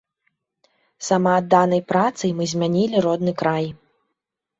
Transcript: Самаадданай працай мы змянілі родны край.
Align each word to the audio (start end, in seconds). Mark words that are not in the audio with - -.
Самаадданай 1.07 1.81
працай 1.91 2.31
мы 2.39 2.47
змянілі 2.53 2.95
родны 3.07 3.33
край. 3.43 3.65